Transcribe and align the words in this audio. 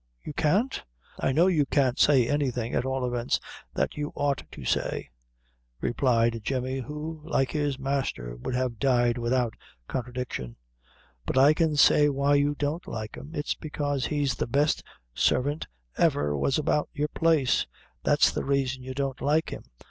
you 0.23 0.33
can't? 0.33 0.83
I 1.19 1.31
know 1.31 1.45
you 1.45 1.63
can't 1.67 1.99
say 1.99 2.27
anything, 2.27 2.73
at 2.73 2.85
all 2.87 3.05
events, 3.05 3.39
that 3.75 3.95
you 3.97 4.11
ought 4.15 4.41
to 4.51 4.65
say," 4.65 5.11
replied 5.79 6.41
Jemmy, 6.43 6.79
who, 6.79 7.21
like, 7.23 7.51
his 7.51 7.77
master, 7.77 8.35
would 8.37 8.55
have 8.55 8.79
died 8.79 9.19
without 9.19 9.53
contradiction; 9.87 10.55
"but 11.27 11.37
I 11.37 11.53
can 11.53 11.75
say 11.75 12.09
why 12.09 12.33
you 12.33 12.55
don't 12.55 12.87
like 12.87 13.13
him; 13.13 13.33
it's 13.35 13.53
bekaise 13.53 14.07
he's 14.07 14.33
the 14.33 14.47
best 14.47 14.81
sarvint 15.15 15.67
ever 15.99 16.35
was 16.35 16.57
about 16.57 16.89
your 16.93 17.09
place; 17.09 17.67
that's 18.01 18.31
the 18.31 18.43
raison 18.43 18.81
you 18.81 18.95
don't 18.95 19.21
like 19.21 19.51
him. 19.51 19.65